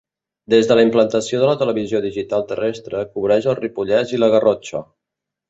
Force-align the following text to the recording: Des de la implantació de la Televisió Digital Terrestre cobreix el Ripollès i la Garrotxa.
Des 0.51 0.69
de 0.69 0.77
la 0.77 0.85
implantació 0.85 1.41
de 1.43 1.49
la 1.49 1.57
Televisió 1.59 1.99
Digital 2.07 2.47
Terrestre 2.53 3.05
cobreix 3.13 3.51
el 3.53 3.59
Ripollès 3.61 4.17
i 4.19 4.23
la 4.25 4.33
Garrotxa. 4.39 4.85